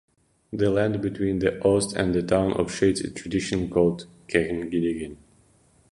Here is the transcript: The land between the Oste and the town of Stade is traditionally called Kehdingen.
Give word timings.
The 0.51 0.71
land 0.71 0.99
between 0.99 1.37
the 1.37 1.59
Oste 1.63 1.93
and 1.93 2.15
the 2.15 2.23
town 2.23 2.53
of 2.53 2.71
Stade 2.71 3.01
is 3.01 3.13
traditionally 3.13 3.67
called 3.67 4.07
Kehdingen. 4.29 5.17